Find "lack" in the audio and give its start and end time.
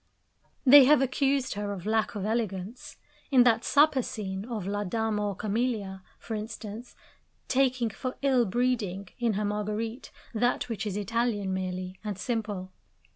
1.85-2.15